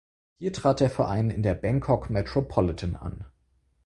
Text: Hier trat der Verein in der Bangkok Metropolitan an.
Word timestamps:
Hier 0.39 0.51
trat 0.51 0.79
der 0.79 0.89
Verein 0.89 1.29
in 1.29 1.43
der 1.43 1.53
Bangkok 1.53 2.09
Metropolitan 2.09 2.95
an. 2.95 3.23